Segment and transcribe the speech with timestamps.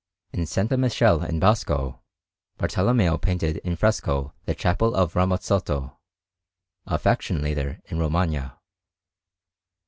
[0.33, 0.57] In S.
[0.57, 2.01] Michele in Bosco
[2.57, 5.95] Bartolommeo painted in fresco the Chapel of Ramazzotto,
[6.87, 8.57] a faction leader in Romagna.